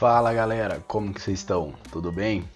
Fala 0.00 0.32
galera, 0.32 0.82
como 0.88 1.12
que 1.12 1.20
vocês 1.20 1.40
estão? 1.40 1.74
Tudo 1.92 2.10
bem? 2.10 2.48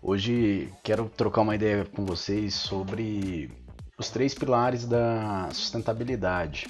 Hoje 0.00 0.72
quero 0.82 1.10
trocar 1.10 1.42
uma 1.42 1.54
ideia 1.54 1.84
com 1.84 2.06
vocês 2.06 2.54
sobre 2.54 3.50
os 3.98 4.08
três 4.08 4.34
pilares 4.34 4.86
da 4.86 5.50
sustentabilidade 5.52 6.68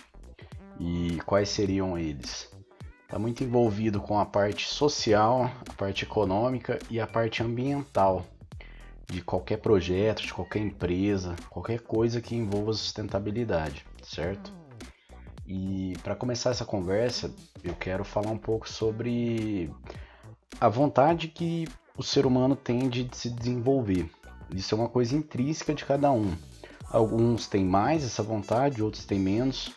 e 0.81 1.21
quais 1.25 1.49
seriam 1.51 1.97
eles. 1.97 2.53
Está 3.05 3.21
muito 3.21 3.45
envolvido 3.45 4.01
com 4.01 4.19
a 4.19 4.27
parte 4.27 4.67
social, 4.67 5.49
a 5.69 5.73
parte 5.75 6.03
econômica 6.03 6.81
e 6.91 6.99
a 6.99 7.07
parte 7.07 7.45
ambiental 7.45 8.27
de 9.07 9.23
qualquer 9.23 9.59
projeto, 9.59 10.23
de 10.23 10.35
qualquer 10.35 10.59
empresa, 10.59 11.37
qualquer 11.49 11.83
coisa 11.83 12.21
que 12.21 12.35
envolva 12.35 12.73
sustentabilidade, 12.73 13.87
certo? 14.03 14.53
E 15.53 15.95
para 16.05 16.15
começar 16.15 16.51
essa 16.51 16.65
conversa, 16.65 17.35
eu 17.65 17.75
quero 17.75 18.05
falar 18.05 18.31
um 18.31 18.39
pouco 18.39 18.71
sobre 18.71 19.69
a 20.61 20.69
vontade 20.69 21.27
que 21.27 21.67
o 21.97 22.05
ser 22.05 22.25
humano 22.25 22.55
tem 22.55 22.89
de 22.89 23.11
se 23.13 23.29
desenvolver. 23.29 24.09
Isso 24.55 24.73
é 24.73 24.79
uma 24.79 24.89
coisa 24.89 25.17
intrínseca 25.17 25.75
de 25.75 25.85
cada 25.85 26.13
um. 26.13 26.37
Alguns 26.89 27.49
têm 27.49 27.65
mais 27.65 28.05
essa 28.05 28.23
vontade, 28.23 28.81
outros 28.81 29.05
têm 29.05 29.19
menos, 29.19 29.75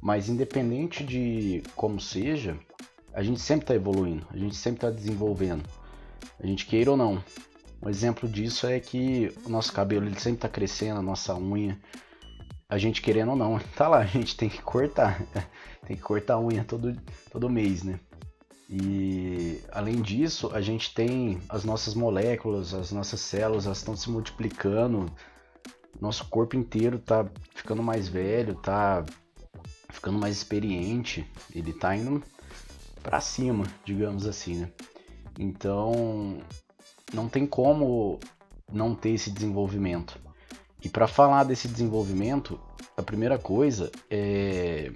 mas 0.00 0.30
independente 0.30 1.04
de 1.04 1.62
como 1.76 2.00
seja, 2.00 2.58
a 3.12 3.22
gente 3.22 3.40
sempre 3.40 3.64
está 3.64 3.74
evoluindo, 3.74 4.26
a 4.30 4.38
gente 4.38 4.56
sempre 4.56 4.78
está 4.78 4.90
desenvolvendo, 4.90 5.68
a 6.42 6.46
gente 6.46 6.64
queira 6.64 6.92
ou 6.92 6.96
não. 6.96 7.22
Um 7.82 7.90
exemplo 7.90 8.26
disso 8.26 8.66
é 8.66 8.80
que 8.80 9.30
o 9.44 9.50
nosso 9.50 9.70
cabelo 9.70 10.06
ele 10.06 10.18
sempre 10.18 10.38
está 10.38 10.48
crescendo, 10.48 10.98
a 10.98 11.02
nossa 11.02 11.36
unha, 11.36 11.78
a 12.70 12.78
gente 12.78 13.02
querendo 13.02 13.30
ou 13.30 13.36
não, 13.36 13.58
tá 13.76 13.88
lá, 13.88 13.98
a 13.98 14.06
gente 14.06 14.36
tem 14.36 14.48
que 14.48 14.62
cortar. 14.62 15.20
tem 15.86 15.96
que 15.96 16.02
cortar 16.02 16.34
a 16.34 16.40
unha 16.40 16.64
todo, 16.64 16.96
todo 17.30 17.50
mês, 17.50 17.82
né? 17.82 17.98
E 18.72 19.60
além 19.72 20.00
disso, 20.00 20.48
a 20.54 20.60
gente 20.60 20.94
tem 20.94 21.40
as 21.48 21.64
nossas 21.64 21.92
moléculas, 21.92 22.72
as 22.72 22.92
nossas 22.92 23.18
células, 23.20 23.66
elas 23.66 23.78
estão 23.78 23.96
se 23.96 24.08
multiplicando. 24.08 25.10
Nosso 26.00 26.24
corpo 26.26 26.56
inteiro 26.56 27.00
tá 27.00 27.26
ficando 27.52 27.82
mais 27.82 28.06
velho, 28.06 28.54
tá 28.54 29.04
ficando 29.88 30.20
mais 30.20 30.36
experiente, 30.36 31.26
ele 31.52 31.72
tá 31.72 31.96
indo 31.96 32.22
para 33.02 33.20
cima, 33.20 33.66
digamos 33.84 34.24
assim, 34.24 34.58
né? 34.58 34.72
Então, 35.36 36.38
não 37.12 37.28
tem 37.28 37.44
como 37.44 38.20
não 38.72 38.94
ter 38.94 39.10
esse 39.10 39.32
desenvolvimento. 39.32 40.29
E 40.82 40.88
para 40.88 41.06
falar 41.06 41.44
desse 41.44 41.68
desenvolvimento, 41.68 42.58
a 42.96 43.02
primeira 43.02 43.38
coisa 43.38 43.90
é. 44.10 44.90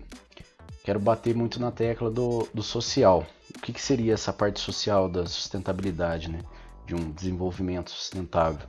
Quero 0.82 1.00
bater 1.00 1.34
muito 1.34 1.58
na 1.58 1.70
tecla 1.70 2.10
do, 2.10 2.46
do 2.52 2.62
social. 2.62 3.26
O 3.56 3.60
que, 3.60 3.72
que 3.72 3.80
seria 3.80 4.12
essa 4.12 4.32
parte 4.32 4.60
social 4.60 5.08
da 5.08 5.26
sustentabilidade, 5.26 6.30
né? 6.30 6.40
De 6.86 6.94
um 6.94 7.10
desenvolvimento 7.10 7.90
sustentável? 7.90 8.66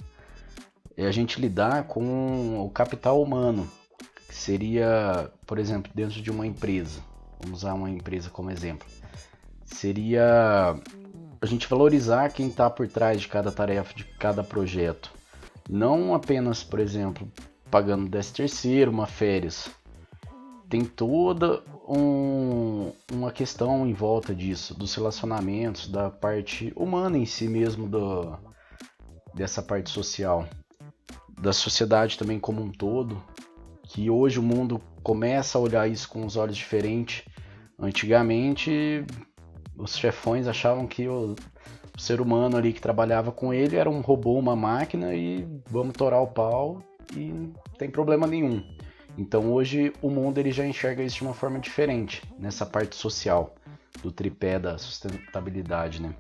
É 0.96 1.06
a 1.06 1.12
gente 1.12 1.42
lidar 1.42 1.84
com 1.88 2.66
o 2.66 2.70
capital 2.70 3.22
humano, 3.22 3.70
que 4.30 4.36
seria, 4.36 5.30
por 5.46 5.60
exemplo, 5.60 5.92
dentro 5.94 6.22
de 6.22 6.32
uma 6.32 6.48
empresa. 6.48 7.02
Vamos 7.42 7.60
usar 7.60 7.74
uma 7.74 7.90
empresa 7.90 8.30
como 8.30 8.50
exemplo. 8.50 8.88
Seria 9.66 10.80
a 11.42 11.46
gente 11.46 11.68
valorizar 11.68 12.30
quem 12.30 12.48
está 12.48 12.70
por 12.70 12.88
trás 12.88 13.20
de 13.20 13.28
cada 13.28 13.52
tarefa, 13.52 13.94
de 13.94 14.06
cada 14.06 14.42
projeto 14.42 15.15
não 15.70 16.14
apenas, 16.14 16.64
por 16.64 16.80
exemplo, 16.80 17.32
pagando 17.70 18.10
10 18.10 18.32
terceiro, 18.32 18.92
uma 18.92 19.08
férias. 19.08 19.70
Tem 20.70 20.84
toda 20.84 21.64
um, 21.88 22.92
uma 23.12 23.32
questão 23.32 23.88
em 23.88 23.94
volta 23.94 24.34
disso, 24.34 24.74
dos 24.78 24.94
relacionamentos, 24.96 25.88
da 25.88 26.10
parte 26.10 26.74
humana 26.76 27.18
em 27.18 27.26
si 27.26 27.48
mesmo, 27.48 27.88
do, 27.88 28.38
dessa 29.34 29.62
parte 29.62 29.90
social. 29.90 30.48
Da 31.40 31.54
sociedade 31.54 32.18
também 32.18 32.40
como 32.40 32.62
um 32.62 32.72
todo, 32.72 33.22
que 33.84 34.10
hoje 34.10 34.40
o 34.40 34.44
mundo 34.44 34.82
começa 35.04 35.58
a 35.58 35.62
olhar 35.62 35.88
isso 35.88 36.10
com 36.10 36.26
os 36.26 36.36
olhos 36.36 36.58
diferentes. 36.58 37.24
Antigamente, 37.78 39.06
os 39.78 39.98
chefões 39.98 40.48
achavam 40.48 40.88
que 40.88 41.08
o, 41.08 41.36
ser 41.98 42.22
humano 42.22 42.58
ali 42.58 42.74
que 42.74 42.82
trabalhava 42.82 43.32
com 43.32 43.54
ele 43.54 43.76
era 43.76 43.90
um 43.90 44.02
robô, 44.02 44.38
uma 44.38 44.56
máquina 44.56 45.14
e 45.14 45.48
vamos 45.70 45.94
torar 45.94 46.22
o 46.22 46.28
pau 46.28 46.80
e 47.16 47.32
não 47.32 47.54
tem 47.78 47.90
problema 47.90 48.28
nenhum. 48.28 48.64
Então 49.18 49.52
hoje 49.54 49.94
o 50.02 50.10
mundo 50.10 50.38
ele 50.38 50.52
já 50.52 50.66
enxerga 50.66 51.02
isso 51.04 51.18
de 51.18 51.24
uma 51.24 51.34
forma 51.34 51.60
diferente 51.60 52.22
nessa 52.38 52.66
parte 52.66 52.96
social 52.96 53.56
do 54.04 54.12
tripé 54.12 54.60
da 54.60 54.78
sustentabilidade, 54.78 56.02
né? 56.02 56.14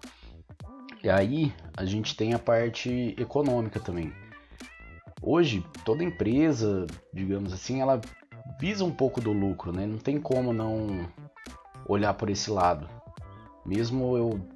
E 1.03 1.09
aí 1.09 1.53
a 1.75 1.85
gente 1.85 2.15
tem 2.15 2.33
a 2.33 2.39
parte 2.39 3.13
econômica 3.19 3.79
também. 3.79 4.13
Hoje 5.21 5.63
toda 5.83 6.03
empresa, 6.03 6.87
digamos 7.13 7.51
assim, 7.51 7.81
ela 7.81 7.99
visa 8.59 8.85
um 8.85 8.91
pouco 8.91 9.19
do 9.19 9.33
lucro, 9.33 9.71
né? 9.71 9.85
Não 9.85 9.97
tem 9.97 10.19
como 10.19 10.53
não 10.53 11.07
olhar 11.87 12.13
por 12.13 12.29
esse 12.29 12.49
lado. 12.49 12.87
Mesmo 13.65 14.15
eu 14.15 14.54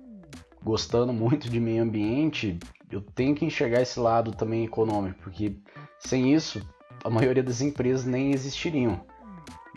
gostando 0.64 1.14
muito 1.14 1.50
de 1.50 1.60
meio 1.60 1.84
ambiente, 1.84 2.58
eu 2.92 3.02
tenho 3.02 3.36
que 3.36 3.46
enxergar 3.46 3.82
esse 3.82 4.00
lado 4.00 4.32
também 4.32 4.66
econômico, 4.66 5.20
porque 5.22 5.56
sem 6.00 6.34
isso 6.34 6.62
a 7.04 7.10
maioria 7.10 7.44
das 7.44 7.62
empresas 7.62 8.06
nem 8.06 8.32
existiriam. 8.34 9.02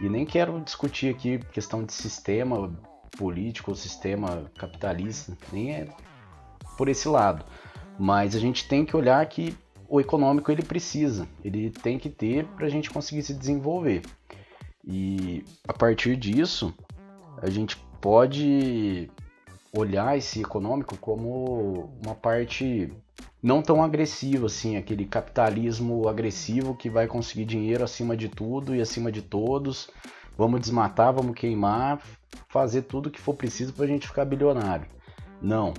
E 0.01 0.09
nem 0.09 0.25
quero 0.25 0.61
discutir 0.61 1.15
aqui 1.15 1.39
questão 1.53 1.85
de 1.85 1.93
sistema 1.93 2.73
político 3.17 3.71
ou 3.71 3.77
sistema 3.77 4.51
capitalista, 4.59 5.37
nem 5.53 5.73
é 5.73 5.89
por 6.77 6.89
esse 6.89 7.07
lado. 7.09 7.45
Mas 7.99 8.35
a 8.35 8.39
gente 8.39 8.67
tem 8.67 8.85
que 8.85 8.97
olhar 8.97 9.25
que 9.27 9.57
o 9.89 10.01
econômico 10.01 10.51
ele 10.51 10.63
precisa, 10.63 11.29
ele 11.45 11.71
tem 11.71 11.99
que 11.99 12.09
ter 12.09 12.47
para 12.47 12.67
a 12.67 12.71
gente 12.71 12.91
conseguir 12.91 13.23
se 13.23 13.35
desenvolver. 13.35 14.03
E 14.85 15.45
a 15.69 15.73
partir 15.73 16.17
disso, 16.17 16.75
a 17.41 17.51
gente 17.51 17.77
pode 18.01 19.11
olhar 19.75 20.17
esse 20.19 20.41
econômico 20.41 20.97
como 20.99 21.91
uma 22.05 22.15
parte 22.15 22.93
não 23.43 23.63
tão 23.63 23.83
agressiva 23.83 24.47
assim, 24.47 24.77
aquele 24.77 25.07
capitalismo 25.07 26.09
agressivo 26.09 26.77
que 26.77 26.91
vai 26.91 27.07
conseguir 27.07 27.45
dinheiro 27.45 27.83
acima 27.83 28.17
de 28.17 28.29
tudo 28.29 28.75
e 28.75 28.81
acima 28.81 29.11
de 29.11 29.23
todos. 29.23 29.91
Vamos 30.37 30.61
desmatar, 30.61 31.13
vamos 31.13 31.35
queimar, 31.35 32.01
fazer 32.49 32.83
tudo 32.83 33.11
que 33.11 33.21
for 33.21 33.35
preciso 33.35 33.73
para 33.73 33.85
a 33.85 33.89
gente 33.89 34.07
ficar 34.07 34.25
bilionário. 34.25 34.87
Não, 35.41 35.75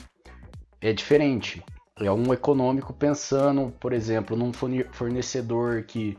é 0.81 0.91
diferente. 0.91 1.63
É 1.99 2.11
um 2.11 2.33
econômico 2.33 2.91
pensando, 2.91 3.71
por 3.79 3.93
exemplo, 3.93 4.35
num 4.35 4.51
fornecedor 4.91 5.83
que 5.83 6.17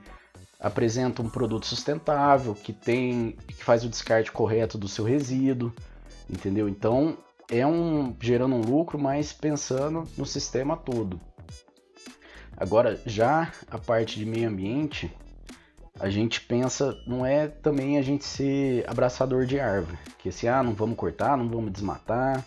apresenta 0.59 1.21
um 1.21 1.29
produto 1.29 1.67
sustentável, 1.67 2.55
que 2.55 2.73
tem, 2.73 3.37
que 3.49 3.63
faz 3.63 3.85
o 3.85 3.89
descarte 3.89 4.33
correto 4.33 4.79
do 4.79 4.89
seu 4.89 5.05
resíduo, 5.05 5.73
entendeu? 6.31 6.69
Então 6.69 7.19
é 7.51 7.67
um 7.67 8.15
gerando 8.21 8.55
um 8.55 8.61
lucro, 8.61 8.99
mas 8.99 9.33
pensando 9.33 10.09
no 10.17 10.25
sistema 10.25 10.77
todo. 10.77 11.21
Agora, 12.57 13.01
já 13.05 13.53
a 13.69 13.79
parte 13.79 14.19
de 14.19 14.25
meio 14.25 14.49
ambiente, 14.49 15.13
a 15.99 16.09
gente 16.09 16.41
pensa, 16.41 16.97
não 17.07 17.27
é 17.27 17.49
também 17.49 17.99
a 17.99 18.03
gente 18.03 18.25
ser 18.25 18.89
abraçador 18.89 19.45
de 19.45 19.59
árvore, 19.59 19.99
que 20.19 20.29
assim, 20.29 20.47
ah, 20.47 20.63
não 20.63 20.73
vamos 20.73 20.97
cortar, 20.97 21.37
não 21.37 21.49
vamos 21.49 21.73
desmatar. 21.73 22.45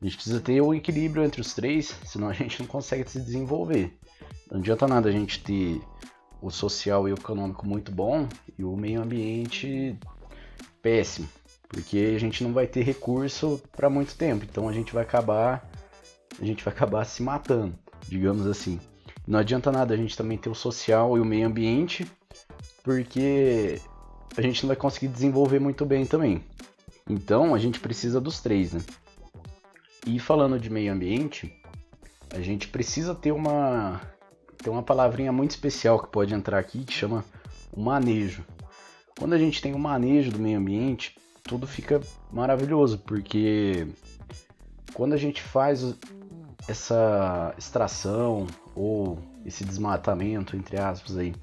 A 0.00 0.04
gente 0.04 0.16
precisa 0.16 0.40
ter 0.40 0.60
o 0.60 0.74
equilíbrio 0.74 1.24
entre 1.24 1.40
os 1.40 1.54
três, 1.54 1.94
senão 2.04 2.28
a 2.30 2.32
gente 2.32 2.60
não 2.60 2.66
consegue 2.66 3.08
se 3.10 3.20
desenvolver. 3.20 3.98
Não 4.50 4.58
adianta 4.58 4.86
nada 4.86 5.08
a 5.08 5.12
gente 5.12 5.42
ter 5.42 5.80
o 6.40 6.50
social 6.50 7.08
e 7.08 7.12
o 7.12 7.16
econômico 7.16 7.66
muito 7.66 7.90
bom 7.90 8.28
e 8.58 8.64
o 8.64 8.76
meio 8.76 9.02
ambiente 9.02 9.98
péssimo 10.82 11.28
porque 11.68 12.14
a 12.14 12.18
gente 12.18 12.42
não 12.44 12.52
vai 12.52 12.66
ter 12.66 12.82
recurso 12.82 13.60
para 13.76 13.90
muito 13.90 14.14
tempo, 14.16 14.44
então 14.44 14.68
a 14.68 14.72
gente 14.72 14.92
vai 14.92 15.02
acabar 15.02 15.68
a 16.40 16.44
gente 16.44 16.62
vai 16.62 16.72
acabar 16.72 17.04
se 17.04 17.22
matando, 17.22 17.74
digamos 18.08 18.46
assim. 18.46 18.78
Não 19.26 19.38
adianta 19.38 19.72
nada 19.72 19.94
a 19.94 19.96
gente 19.96 20.16
também 20.16 20.36
ter 20.36 20.50
o 20.50 20.54
social 20.54 21.16
e 21.16 21.20
o 21.20 21.24
meio 21.24 21.46
ambiente, 21.46 22.06
porque 22.82 23.80
a 24.36 24.42
gente 24.42 24.62
não 24.62 24.68
vai 24.68 24.76
conseguir 24.76 25.08
desenvolver 25.08 25.58
muito 25.58 25.84
bem 25.84 26.04
também. 26.04 26.44
Então 27.08 27.54
a 27.54 27.58
gente 27.58 27.80
precisa 27.80 28.20
dos 28.20 28.40
três, 28.40 28.72
né? 28.72 28.82
E 30.06 30.18
falando 30.18 30.58
de 30.60 30.70
meio 30.70 30.92
ambiente, 30.92 31.52
a 32.30 32.40
gente 32.40 32.68
precisa 32.68 33.14
ter 33.14 33.32
uma 33.32 34.00
ter 34.58 34.70
uma 34.70 34.82
palavrinha 34.82 35.32
muito 35.32 35.50
especial 35.50 35.98
que 36.00 36.08
pode 36.08 36.34
entrar 36.34 36.58
aqui 36.58 36.84
que 36.84 36.92
chama 36.92 37.24
o 37.72 37.80
manejo. 37.80 38.44
Quando 39.18 39.32
a 39.32 39.38
gente 39.38 39.62
tem 39.62 39.74
o 39.74 39.78
manejo 39.78 40.30
do 40.30 40.38
meio 40.38 40.58
ambiente, 40.58 41.16
tudo 41.46 41.66
fica 41.66 42.00
maravilhoso, 42.30 42.98
porque 42.98 43.86
quando 44.92 45.12
a 45.12 45.16
gente 45.16 45.40
faz 45.40 45.94
essa 46.68 47.54
extração 47.56 48.46
ou 48.74 49.18
esse 49.44 49.64
desmatamento, 49.64 50.56
entre 50.56 50.78
aspas, 50.78 51.16
aí, 51.16 51.34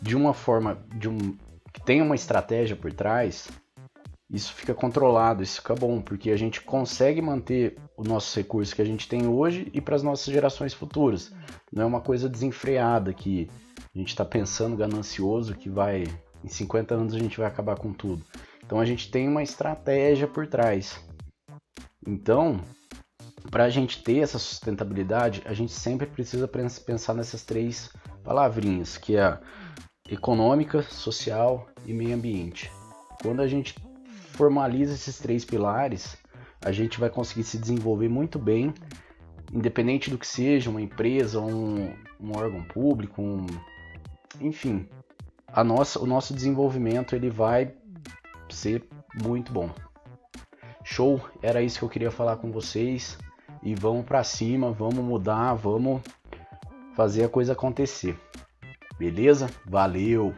de 0.00 0.16
uma 0.16 0.32
forma 0.32 0.78
de 0.94 1.08
um, 1.08 1.36
que 1.72 1.82
tem 1.84 2.00
uma 2.00 2.14
estratégia 2.14 2.74
por 2.74 2.92
trás, 2.92 3.48
isso 4.30 4.54
fica 4.54 4.72
controlado, 4.72 5.42
isso 5.42 5.56
fica 5.56 5.74
bom, 5.74 6.00
porque 6.00 6.30
a 6.30 6.36
gente 6.36 6.60
consegue 6.60 7.20
manter 7.20 7.76
os 7.96 8.06
nossos 8.06 8.34
recursos 8.34 8.72
que 8.72 8.80
a 8.80 8.84
gente 8.84 9.08
tem 9.08 9.26
hoje 9.26 9.68
e 9.74 9.80
para 9.80 9.96
as 9.96 10.02
nossas 10.02 10.32
gerações 10.32 10.72
futuras. 10.72 11.32
Não 11.72 11.82
é 11.82 11.86
uma 11.86 12.00
coisa 12.00 12.28
desenfreada 12.28 13.12
que 13.12 13.50
a 13.94 13.98
gente 13.98 14.08
está 14.08 14.24
pensando 14.24 14.76
ganancioso 14.76 15.54
que 15.54 15.68
vai 15.68 16.04
em 16.42 16.48
50 16.48 16.94
anos 16.94 17.14
a 17.14 17.18
gente 17.18 17.38
vai 17.38 17.46
acabar 17.46 17.76
com 17.76 17.92
tudo. 17.92 18.24
Então 18.70 18.78
a 18.78 18.84
gente 18.84 19.10
tem 19.10 19.26
uma 19.26 19.42
estratégia 19.42 20.28
por 20.28 20.46
trás. 20.46 21.04
Então, 22.06 22.60
para 23.50 23.64
a 23.64 23.68
gente 23.68 24.00
ter 24.00 24.18
essa 24.18 24.38
sustentabilidade, 24.38 25.42
a 25.44 25.52
gente 25.52 25.72
sempre 25.72 26.06
precisa 26.06 26.46
pensar 26.46 27.14
nessas 27.14 27.42
três 27.42 27.90
palavrinhas, 28.22 28.96
que 28.96 29.16
é 29.16 29.36
econômica, 30.08 30.82
social 30.82 31.66
e 31.84 31.92
meio 31.92 32.14
ambiente. 32.14 32.70
Quando 33.20 33.42
a 33.42 33.48
gente 33.48 33.74
formaliza 34.34 34.94
esses 34.94 35.18
três 35.18 35.44
pilares, 35.44 36.16
a 36.64 36.70
gente 36.70 37.00
vai 37.00 37.10
conseguir 37.10 37.42
se 37.42 37.58
desenvolver 37.58 38.08
muito 38.08 38.38
bem, 38.38 38.72
independente 39.52 40.10
do 40.10 40.16
que 40.16 40.28
seja, 40.28 40.70
uma 40.70 40.80
empresa, 40.80 41.40
um, 41.40 41.92
um 42.20 42.36
órgão 42.36 42.62
público, 42.62 43.20
um, 43.20 43.46
enfim, 44.40 44.88
a 45.48 45.64
nossa, 45.64 45.98
o 45.98 46.06
nosso 46.06 46.32
desenvolvimento 46.32 47.16
ele 47.16 47.30
vai 47.30 47.74
ser 48.54 48.84
muito 49.22 49.52
bom. 49.52 49.70
Show, 50.84 51.20
era 51.42 51.62
isso 51.62 51.78
que 51.78 51.84
eu 51.84 51.88
queria 51.88 52.10
falar 52.10 52.36
com 52.36 52.50
vocês 52.50 53.18
e 53.62 53.74
vamos 53.74 54.04
para 54.04 54.24
cima, 54.24 54.72
vamos 54.72 55.04
mudar, 55.04 55.54
vamos 55.54 56.00
fazer 56.94 57.24
a 57.24 57.28
coisa 57.28 57.52
acontecer. 57.52 58.18
Beleza? 58.98 59.48
Valeu! 59.66 60.34